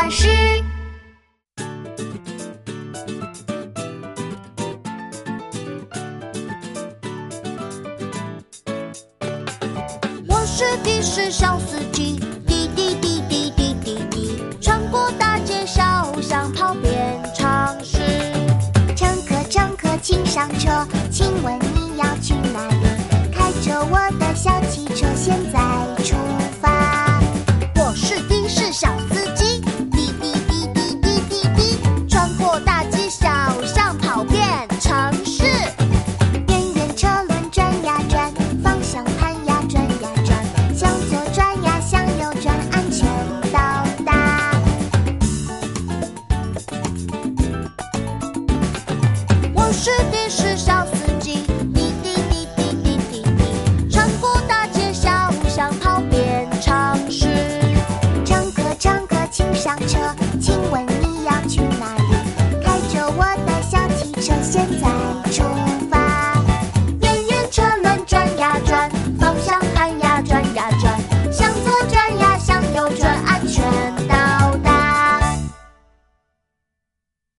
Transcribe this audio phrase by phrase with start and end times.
[0.00, 0.28] 巴士。
[10.26, 17.46] 我是的士小司机，滴滴滴滴滴滴滴，穿过大街小巷，跑遍城
[17.84, 17.98] 市。
[18.96, 20.70] 乘客乘客请上车。
[21.10, 22.32] 请问你要去
[49.82, 51.36] 是的，是小司机，
[51.74, 57.26] 滴滴滴滴滴滴滴，穿过大街小巷，跑遍城市，
[58.22, 59.96] 乘客乘客请上车，
[60.38, 60.89] 请问。